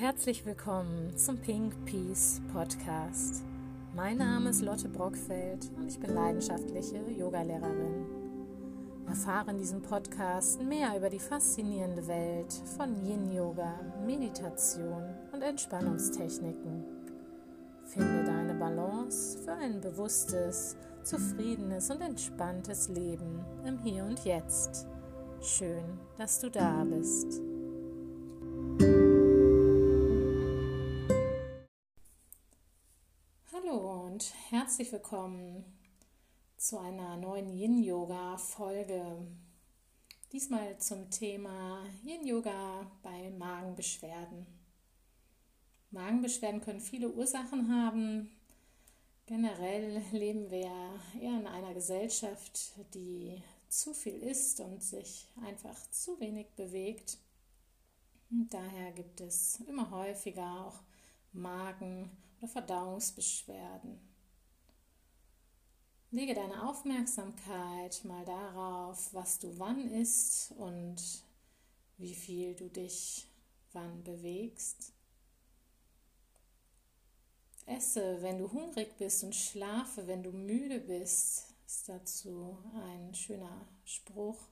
[0.00, 3.44] herzlich willkommen zum Pink Peace Podcast.
[3.94, 8.06] Mein Name ist Lotte Brockfeld und ich bin leidenschaftliche Yogalehrerin.
[9.06, 16.82] Erfahre in diesem Podcast mehr über die faszinierende Welt von Yin Yoga, Meditation und Entspannungstechniken.
[17.84, 24.86] Finde deine Balance für ein bewusstes, zufriedenes und entspanntes Leben im Hier und Jetzt.
[25.42, 25.84] Schön,
[26.16, 27.42] dass du da bist.
[34.50, 35.64] Herzlich willkommen
[36.56, 39.24] zu einer neuen Yin-Yoga-Folge.
[40.32, 44.44] Diesmal zum Thema Yin-Yoga bei Magenbeschwerden.
[45.92, 48.28] Magenbeschwerden können viele Ursachen haben.
[49.26, 56.18] Generell leben wir eher in einer Gesellschaft, die zu viel isst und sich einfach zu
[56.18, 57.18] wenig bewegt.
[58.32, 60.80] Und daher gibt es immer häufiger auch
[61.32, 62.10] Magen-
[62.40, 64.09] oder Verdauungsbeschwerden.
[66.12, 70.96] Lege deine Aufmerksamkeit mal darauf, was du wann isst und
[71.98, 73.28] wie viel du dich
[73.72, 74.92] wann bewegst.
[77.64, 83.68] Esse, wenn du hungrig bist und schlafe, wenn du müde bist, ist dazu ein schöner
[83.84, 84.48] Spruch.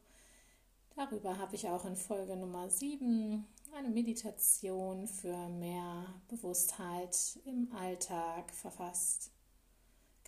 [0.95, 8.55] Darüber habe ich auch in Folge Nummer 7 eine Meditation für mehr Bewusstheit im Alltag
[8.55, 9.33] verfasst.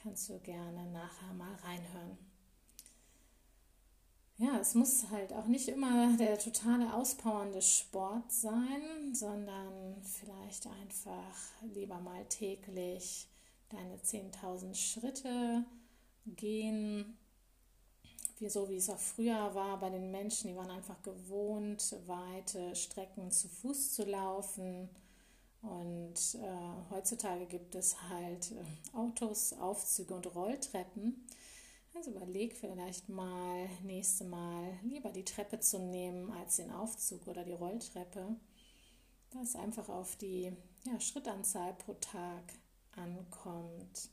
[0.03, 2.17] Kannst du gerne nachher mal reinhören.
[4.39, 11.37] Ja, es muss halt auch nicht immer der totale auspowernde Sport sein, sondern vielleicht einfach
[11.75, 13.29] lieber mal täglich
[13.69, 15.67] deine 10.000 Schritte
[16.25, 17.19] gehen,
[18.39, 22.75] wie so wie es auch früher war bei den Menschen, die waren einfach gewohnt, weite
[22.75, 24.89] Strecken zu Fuß zu laufen.
[25.63, 31.27] Und äh, heutzutage gibt es halt äh, Autos, Aufzüge und Rolltreppen.
[31.95, 37.45] Also überleg vielleicht mal nächste Mal lieber die Treppe zu nehmen als den Aufzug oder
[37.45, 38.37] die Rolltreppe.
[39.31, 40.53] Da es einfach auf die
[40.85, 42.45] ja, Schrittanzahl pro Tag
[42.93, 44.09] ankommt.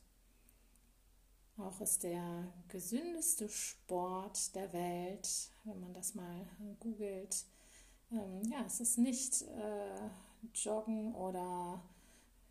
[1.56, 6.46] Auch ist der gesündeste Sport der Welt, wenn man das mal
[6.78, 7.44] googelt.
[8.12, 10.08] Ähm, ja, es ist nicht äh,
[10.54, 11.82] Joggen oder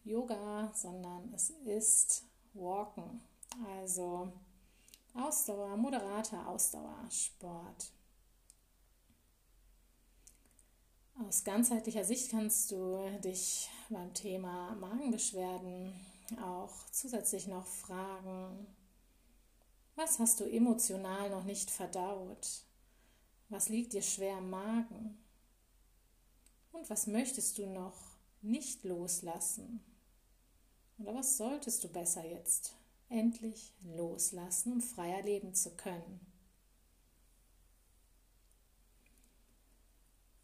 [0.03, 3.21] Yoga, sondern es ist Walken.
[3.65, 4.31] Also
[5.13, 7.91] Ausdauer, moderater Ausdauersport.
[11.27, 15.93] Aus ganzheitlicher Sicht kannst du dich beim Thema Magenbeschwerden
[16.41, 18.67] auch zusätzlich noch fragen,
[19.95, 22.61] was hast du emotional noch nicht verdaut?
[23.49, 25.17] Was liegt dir schwer im Magen?
[26.77, 27.95] Und was möchtest du noch
[28.43, 29.83] nicht loslassen?
[30.99, 32.75] Oder was solltest du besser jetzt
[33.09, 36.19] endlich loslassen, um freier leben zu können?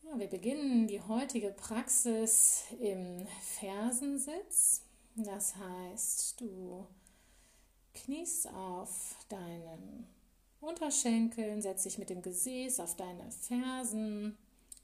[0.01, 3.27] Ja, wir beginnen die heutige Praxis im
[3.59, 4.81] Fersensitz.
[5.15, 6.87] Das heißt, du
[7.93, 10.07] kniest auf deinen
[10.61, 14.35] Unterschenkeln, setzt dich mit dem Gesäß auf deine Fersen,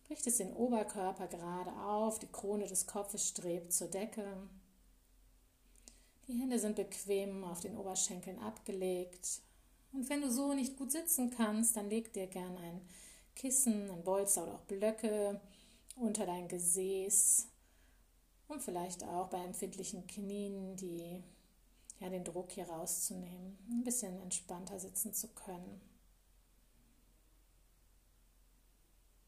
[0.09, 4.25] richtest den Oberkörper gerade auf, die Krone des Kopfes strebt zur Decke.
[6.27, 9.41] Die Hände sind bequem auf den Oberschenkeln abgelegt.
[9.91, 12.81] Und wenn du so nicht gut sitzen kannst, dann leg dir gern ein
[13.35, 15.41] Kissen, ein Bolster oder auch Blöcke
[15.95, 17.47] unter dein Gesäß
[18.47, 21.23] und vielleicht auch bei empfindlichen Knien die
[21.99, 25.81] ja, den Druck hier rauszunehmen, ein bisschen entspannter sitzen zu können.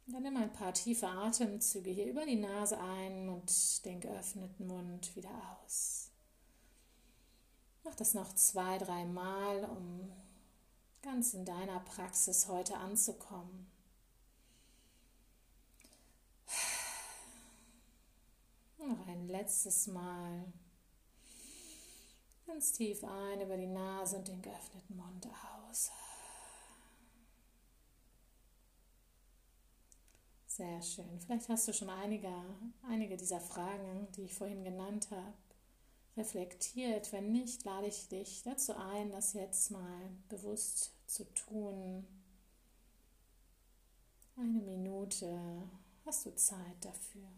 [0.07, 5.15] Dann nimm ein paar tiefe Atemzüge hier über die Nase ein und den geöffneten Mund
[5.15, 6.09] wieder aus.
[7.83, 10.11] Mach das noch zwei, drei Mal, um
[11.01, 13.71] ganz in deiner Praxis heute anzukommen.
[18.77, 20.45] Noch ein letztes Mal.
[22.45, 25.27] Ganz tief ein über die Nase und den geöffneten Mund
[25.69, 25.89] aus.
[30.57, 31.17] Sehr schön.
[31.21, 32.29] Vielleicht hast du schon einige,
[32.85, 35.33] einige dieser Fragen, die ich vorhin genannt habe,
[36.17, 37.13] reflektiert.
[37.13, 42.05] Wenn nicht, lade ich dich dazu ein, das jetzt mal bewusst zu tun.
[44.35, 45.69] Eine Minute
[46.05, 47.29] hast du Zeit dafür.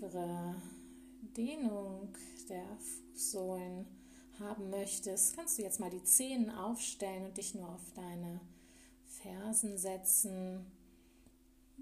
[0.00, 0.54] Intensivere
[1.36, 2.14] Dehnung
[2.48, 3.86] der Fußsohlen
[4.38, 8.40] haben möchtest, kannst du jetzt mal die Zehen aufstellen und dich nur auf deine
[9.22, 10.64] Fersen setzen.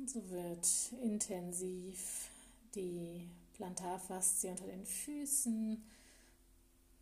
[0.07, 0.67] So wird
[1.03, 2.31] intensiv
[2.75, 5.83] die Plantarfaszie unter den Füßen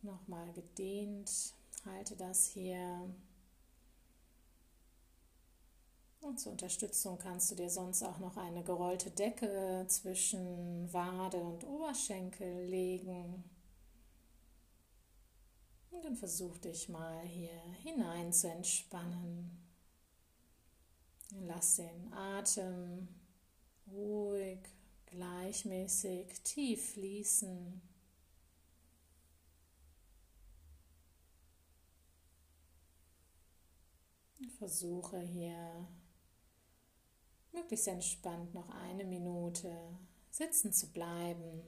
[0.03, 1.53] nochmal gedehnt.
[1.85, 3.09] Halte das hier.
[6.27, 11.63] Und zur Unterstützung kannst du dir sonst auch noch eine gerollte Decke zwischen Wade und
[11.63, 13.45] Oberschenkel legen.
[15.89, 19.57] Und dann versuch dich mal hier hinein zu entspannen.
[21.45, 23.07] Lass den Atem
[23.89, 24.59] ruhig,
[25.05, 27.81] gleichmäßig, tief fließen.
[34.57, 35.87] Versuche hier
[37.57, 39.71] möglichst entspannt noch eine Minute
[40.29, 41.63] sitzen zu bleiben.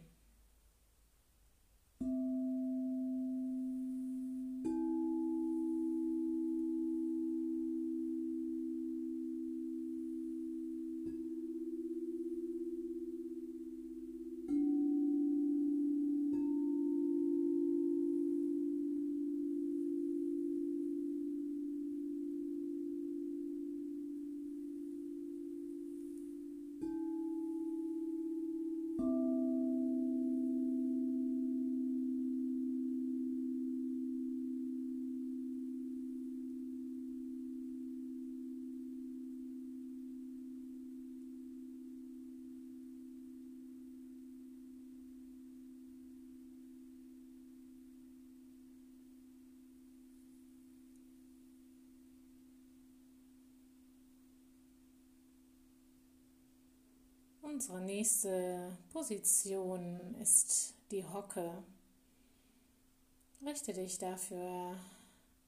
[57.60, 61.62] Unsere nächste Position ist die Hocke.
[63.46, 64.78] Richte dich dafür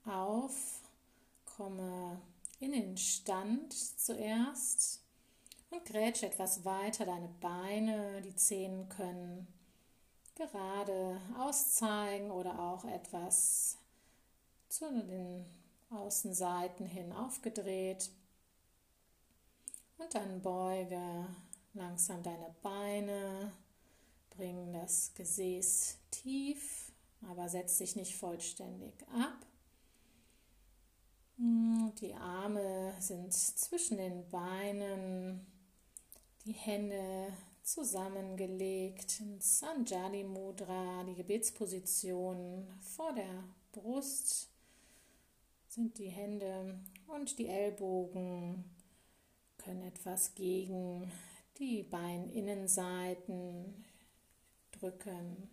[0.04, 0.82] auf,
[1.56, 2.22] komme
[2.60, 5.06] in den Stand zuerst
[5.70, 8.22] und grätsche etwas weiter deine Beine.
[8.24, 9.48] Die Zehen können
[10.36, 13.78] gerade auszeigen oder auch etwas
[14.68, 15.46] zu den
[15.90, 18.12] Außenseiten hin aufgedreht.
[19.98, 21.26] Und dann beuge
[21.74, 23.52] langsam deine Beine,
[24.32, 26.92] bring das Gesäß tief,
[27.30, 29.46] aber setz dich nicht vollständig ab.
[31.38, 35.46] Die Arme sind zwischen den Beinen,
[36.46, 37.34] die Hände
[37.64, 44.50] zusammengelegt ins Anjali Mudra, die Gebetsposition vor der Brust
[45.68, 48.66] sind die Hände und die Ellbogen
[49.58, 51.10] können etwas gegen
[51.58, 53.86] die Beininnenseiten
[54.72, 55.50] drücken.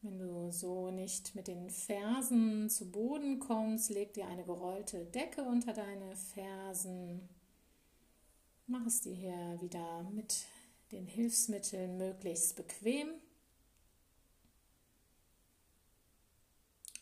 [0.00, 5.42] Wenn du so nicht mit den Fersen zu Boden kommst, leg dir eine gerollte Decke
[5.42, 7.28] unter deine Fersen.
[8.66, 10.46] Mach es dir hier wieder mit
[10.92, 13.08] den Hilfsmitteln möglichst bequem.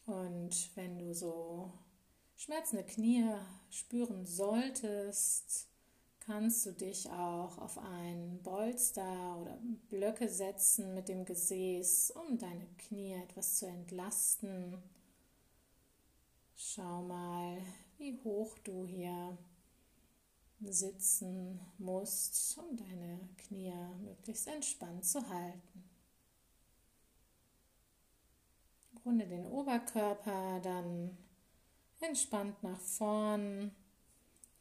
[0.06, 1.72] Und wenn du so
[2.36, 3.24] schmerzende Knie
[3.70, 5.68] spüren solltest,
[6.26, 12.66] kannst du dich auch auf ein Bolster oder Blöcke setzen mit dem Gesäß, um deine
[12.78, 14.76] Knie etwas zu entlasten.
[16.56, 17.58] Schau mal,
[17.98, 19.38] wie hoch du hier
[20.60, 25.84] sitzen musst, um deine Knie möglichst entspannt zu halten.
[29.04, 31.16] Runde den Oberkörper dann
[32.00, 33.70] entspannt nach vorn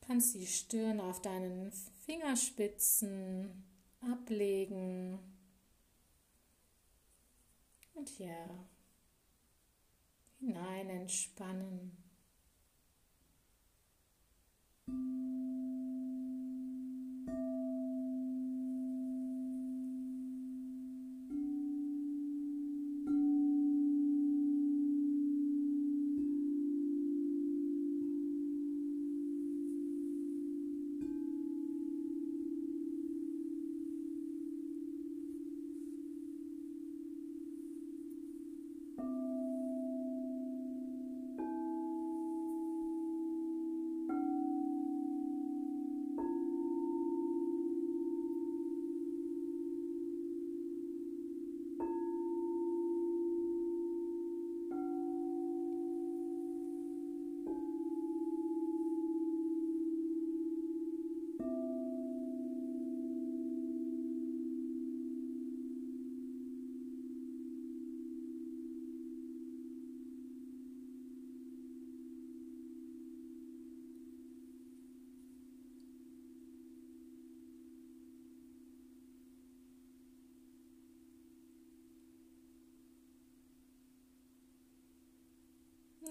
[0.07, 1.71] kannst die Stirn auf deinen
[2.05, 3.63] Fingerspitzen
[4.01, 5.19] ablegen
[7.93, 8.67] und hier
[10.39, 11.97] hinein entspannen.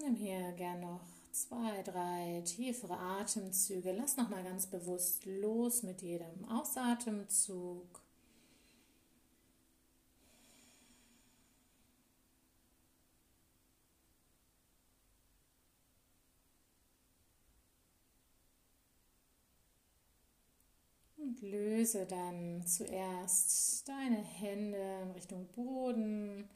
[0.01, 3.91] Nimm hier gern noch zwei, drei tiefere Atemzüge.
[3.93, 8.01] Lass noch mal ganz bewusst los mit jedem Ausatemzug.
[21.17, 26.49] Und löse dann zuerst deine Hände in Richtung Boden.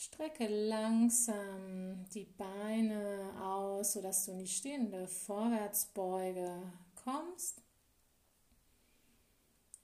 [0.00, 7.60] Strecke langsam die Beine aus, sodass du in die stehende Vorwärtsbeuge kommst.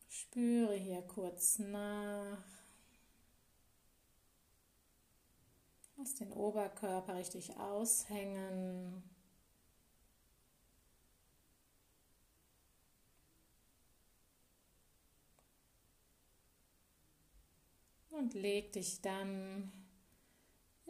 [0.09, 2.45] Spüre hier kurz nach.
[5.97, 9.03] Lass den Oberkörper richtig aushängen.
[18.11, 19.84] Und leg dich dann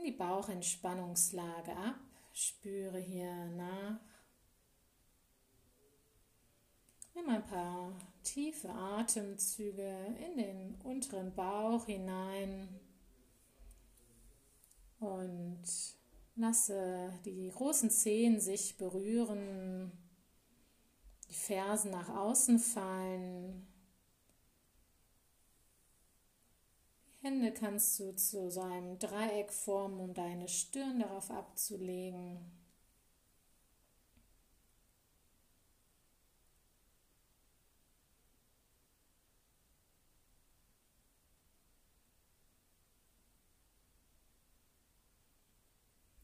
[0.05, 1.99] in die Bauchentspannungslage ab.
[2.33, 4.01] Spüre hier nach.
[7.15, 7.93] Nimm ein paar
[8.23, 12.69] tiefe Atemzüge in den unteren Bauch hinein
[14.99, 15.63] und
[16.35, 19.93] lasse die großen Zehen sich berühren,
[21.29, 23.67] die Fersen nach außen fallen.
[27.25, 32.39] Hände kannst du zu so einem Dreieck formen, um deine Stirn darauf abzulegen.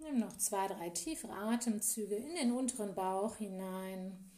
[0.01, 4.31] Nimm noch zwei, drei tiefere Atemzüge in den unteren Bauch hinein.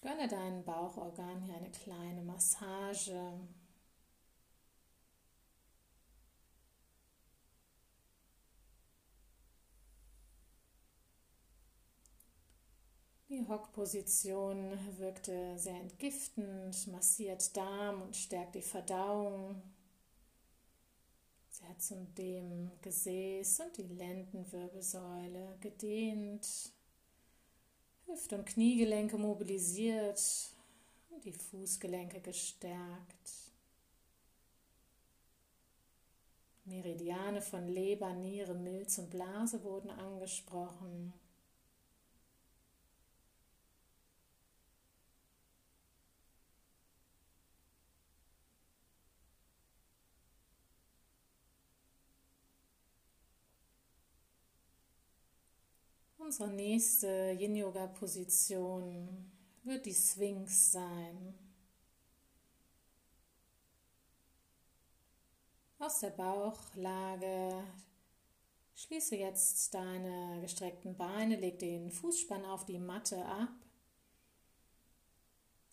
[0.00, 3.38] Gönne deinen Bauchorgan hier eine kleine Massage.
[13.32, 19.62] Die Hockposition wirkte sehr entgiftend, massiert Darm und stärkt die Verdauung.
[21.48, 26.46] Sie hat zudem Gesäß und die Lendenwirbelsäule gedehnt,
[28.04, 30.20] Hüft- und Kniegelenke mobilisiert
[31.08, 33.30] und die Fußgelenke gestärkt.
[36.66, 41.14] Meridiane von Leber, Niere, Milz und Blase wurden angesprochen.
[56.24, 59.30] Unsere nächste Yin-Yoga-Position
[59.64, 61.34] wird die Sphinx sein.
[65.80, 67.64] Aus der Bauchlage
[68.76, 73.50] schließe jetzt deine gestreckten Beine, leg den Fußspann auf die Matte ab.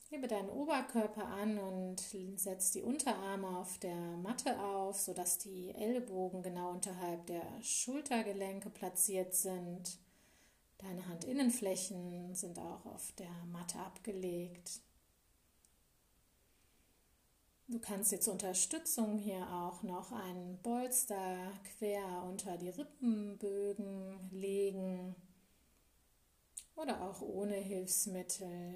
[0.09, 2.01] Hebe deinen Oberkörper an und
[2.37, 9.35] setz die Unterarme auf der Matte auf, sodass die Ellbogen genau unterhalb der Schultergelenke platziert
[9.35, 9.99] sind.
[10.79, 14.81] Deine Handinnenflächen sind auch auf der Matte abgelegt.
[17.67, 25.15] Du kannst dir zur Unterstützung hier auch noch einen Bolster quer unter die Rippenbögen legen
[26.75, 28.73] oder auch ohne Hilfsmittel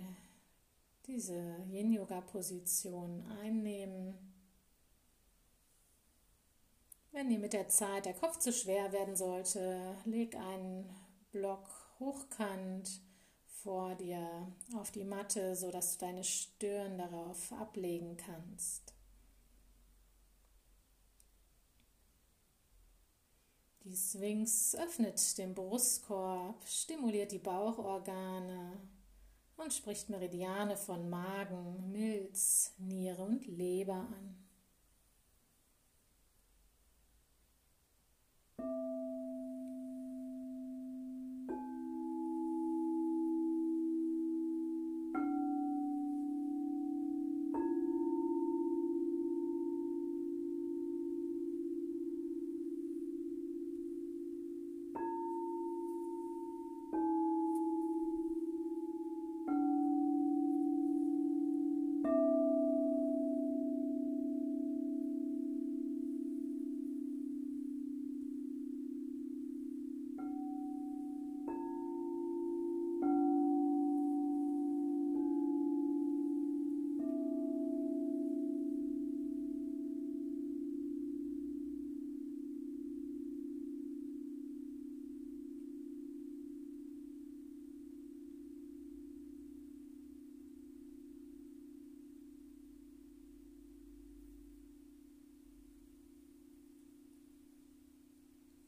[1.08, 4.14] diese Yin-Yoga-Position einnehmen.
[7.12, 10.94] Wenn dir mit der Zeit der Kopf zu schwer werden sollte, leg einen
[11.32, 13.02] Block hochkant
[13.46, 18.94] vor dir auf die Matte, sodass du deine Stirn darauf ablegen kannst.
[23.86, 28.80] Die Sphinx öffnet den Brustkorb, stimuliert die Bauchorgane
[29.58, 34.44] und spricht Meridiane von Magen, Milz, Niere und Leber an.
[38.56, 39.53] Thank.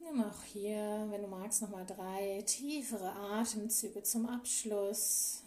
[0.08, 5.42] Nimm auch hier, wenn du magst, nochmal drei tiefere Atemzüge zum Abschluss.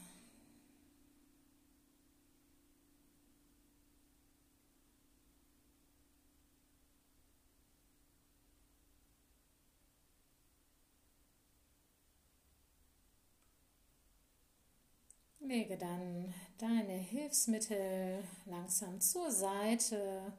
[15.39, 20.33] Lege dann deine Hilfsmittel langsam zur Seite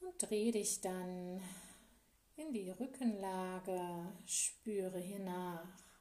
[0.00, 1.40] und dreh dich dann
[2.36, 5.91] in die Rückenlage, spüre hier nach.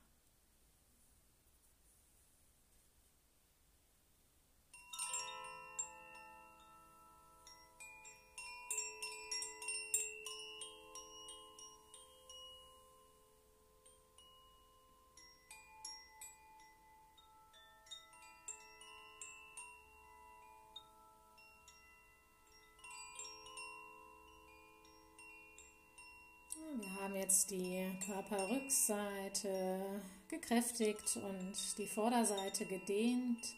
[26.79, 33.55] Wir haben jetzt die Körperrückseite gekräftigt und die Vorderseite gedehnt.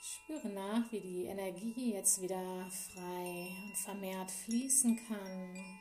[0.00, 5.80] Spüre nach, wie die Energie jetzt wieder frei und vermehrt fließen kann.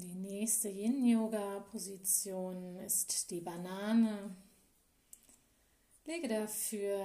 [0.00, 4.36] Die nächste Yin-Yoga-Position ist die Banane.
[6.04, 7.04] Lege dafür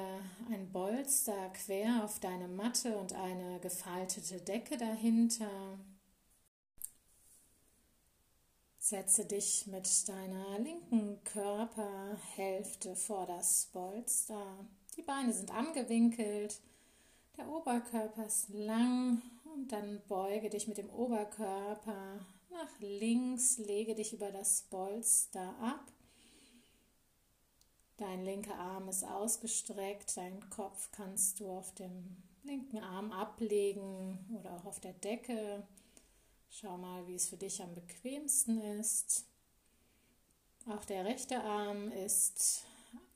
[0.51, 5.79] ein Bolster quer auf deine Matte und eine gefaltete Decke dahinter.
[8.77, 14.67] Setze dich mit deiner linken Körperhälfte vor das Bolster.
[14.97, 16.61] Die Beine sind angewinkelt,
[17.37, 24.13] der Oberkörper ist lang und dann beuge dich mit dem Oberkörper nach links, lege dich
[24.13, 25.91] über das Polster ab.
[27.97, 34.53] Dein linker Arm ist ausgestreckt, deinen Kopf kannst du auf dem linken Arm ablegen oder
[34.53, 35.65] auch auf der Decke.
[36.49, 39.25] Schau mal, wie es für dich am bequemsten ist.
[40.67, 42.65] Auch der rechte Arm ist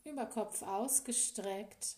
[0.03, 1.97] über Kopf ausgestreckt.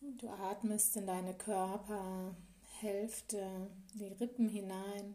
[0.00, 2.34] Du atmest in deine Körper
[2.80, 5.14] Hälfte die Rippen hinein.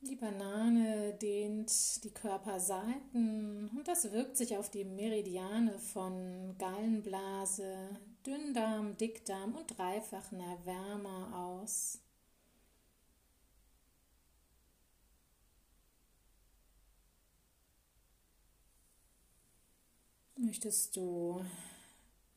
[0.00, 8.96] Die Banane dehnt die Körperseiten und das wirkt sich auf die Meridiane von Gallenblase, Dünndarm,
[8.96, 12.00] Dickdarm und dreifachen Erwärmer aus.
[20.36, 21.44] Möchtest du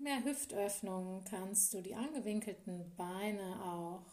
[0.02, 4.06] mehr Hüftöffnung kannst du die angewinkelten Beine auch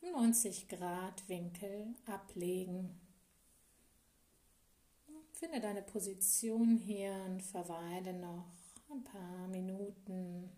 [0.00, 3.00] im 90 Grad Winkel ablegen.
[5.32, 8.46] Finde deine Position hier und verweile noch
[8.90, 10.50] ein paar Minuten.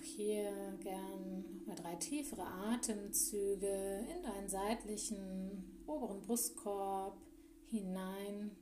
[0.00, 7.16] Hier gern mal drei tiefere Atemzüge in deinen seitlichen oberen Brustkorb
[7.70, 8.56] hinein.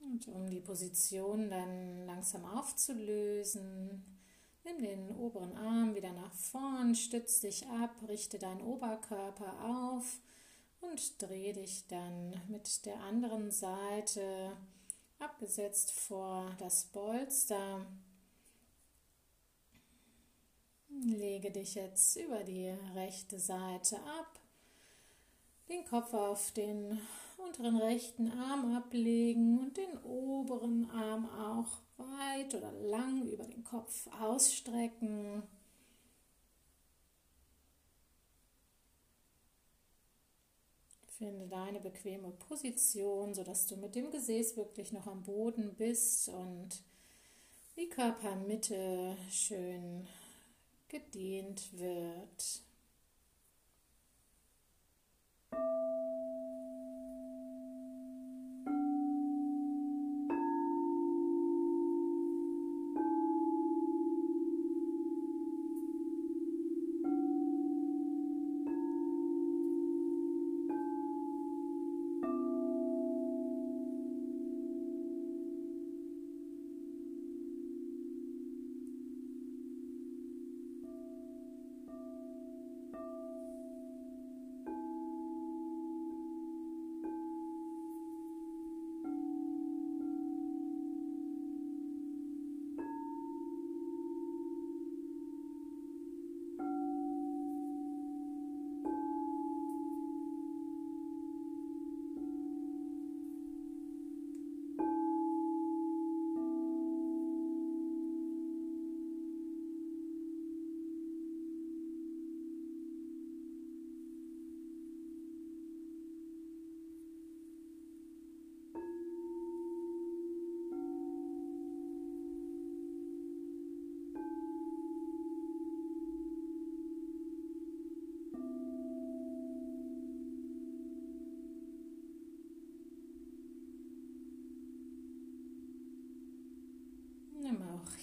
[0.00, 4.17] Und um die Position dann langsam aufzulösen,
[4.68, 10.20] nimm den oberen Arm wieder nach vorn, stütz dich ab, richte deinen Oberkörper auf
[10.80, 14.56] und dreh dich dann mit der anderen Seite
[15.18, 17.86] abgesetzt vor das Bolster.
[21.04, 24.38] Lege dich jetzt über die rechte Seite ab,
[25.68, 27.00] den Kopf auf den
[27.38, 34.08] unteren rechten Arm ablegen und den oberen Arm auch weit oder lang über den Kopf
[34.20, 35.42] ausstrecken.
[41.06, 46.82] Finde deine bequeme Position, sodass du mit dem Gesäß wirklich noch am Boden bist und
[47.76, 50.06] die Körpermitte schön
[50.88, 52.62] gedehnt wird.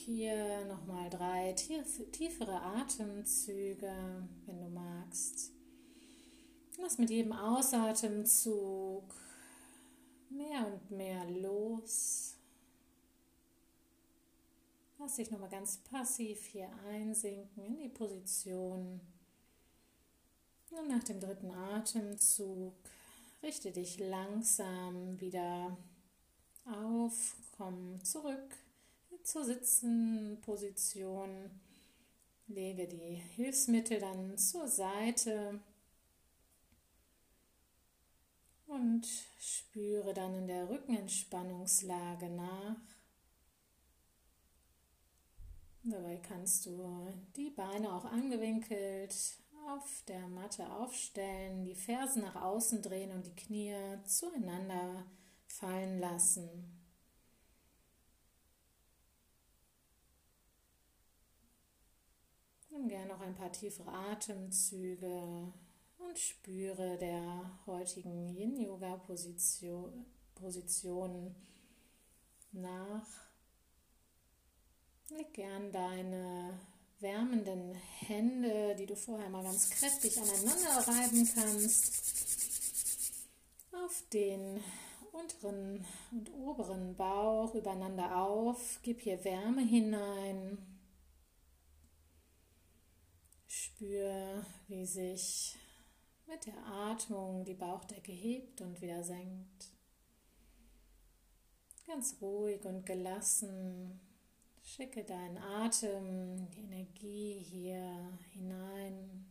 [0.05, 5.51] Hier nochmal drei tief, tiefere Atemzüge, wenn du magst.
[6.77, 9.15] Lass mit jedem Ausatemzug
[10.29, 12.35] mehr und mehr los.
[14.99, 19.01] Lass dich nochmal ganz passiv hier einsinken in die Position.
[20.69, 22.75] Und nach dem dritten Atemzug
[23.41, 25.75] richte dich langsam wieder
[26.65, 28.64] auf, komm zurück
[29.25, 31.49] zur Sitzenposition.
[32.47, 35.59] Lege die Hilfsmittel dann zur Seite
[38.67, 39.07] und
[39.39, 42.77] spüre dann in der Rückenentspannungslage nach.
[45.83, 49.15] Dabei kannst du die Beine auch angewinkelt
[49.67, 53.73] auf der Matte aufstellen, die Fersen nach außen drehen und die Knie
[54.05, 55.07] zueinander
[55.47, 56.74] fallen lassen.
[62.77, 65.53] Nimm gerne noch ein paar tiefere Atemzüge
[65.97, 71.33] und spüre der heutigen Yin-Yoga-Position Position
[72.51, 73.07] nach.
[75.09, 76.59] Leg gern deine
[76.99, 81.93] wärmenden Hände, die du vorher mal ganz kräftig aneinander reiben kannst,
[83.71, 84.61] auf den
[85.13, 88.79] unteren und oberen Bauch übereinander auf.
[88.83, 90.74] Gib hier Wärme hinein.
[93.75, 95.57] Spür, wie sich
[96.27, 99.69] mit der Atmung die Bauchdecke hebt und wieder senkt.
[101.85, 103.99] Ganz ruhig und gelassen
[104.63, 109.25] schicke deinen Atem, die Energie hier hinein.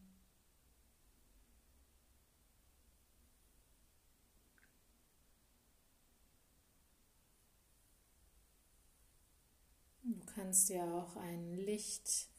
[10.02, 12.33] Du kannst dir auch ein Licht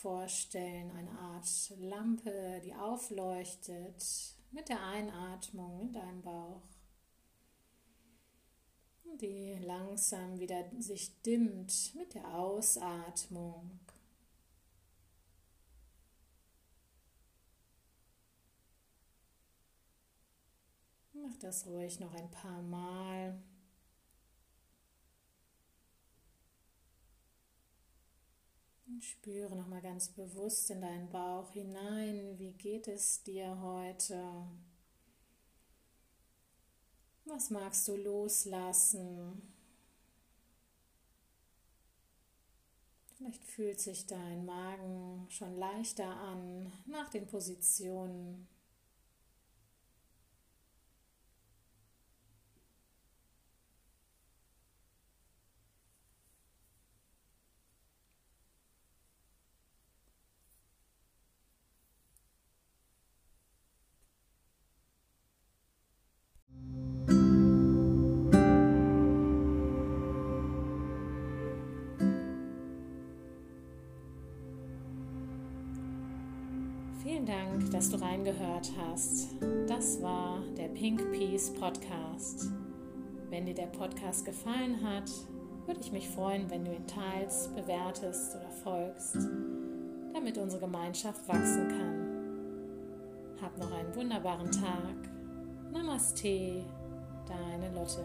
[0.00, 4.02] vorstellen, eine Art Lampe, die aufleuchtet
[4.50, 6.62] mit der Einatmung in deinem Bauch,
[9.20, 13.80] die langsam wieder sich dimmt mit der Ausatmung.
[21.12, 23.38] Mach das ruhig noch ein paar Mal.
[28.90, 34.48] Und spüre nochmal ganz bewusst in deinen Bauch hinein, wie geht es dir heute?
[37.24, 39.42] Was magst du loslassen?
[43.14, 48.48] Vielleicht fühlt sich dein Magen schon leichter an nach den Positionen.
[77.70, 79.28] Dass du reingehört hast.
[79.68, 82.50] Das war der Pink Peace Podcast.
[83.28, 85.08] Wenn dir der Podcast gefallen hat,
[85.66, 89.18] würde ich mich freuen, wenn du ihn teilst, bewertest oder folgst,
[90.12, 93.40] damit unsere Gemeinschaft wachsen kann.
[93.40, 95.08] Hab noch einen wunderbaren Tag.
[95.72, 96.64] Namaste,
[97.28, 98.04] deine Lotte.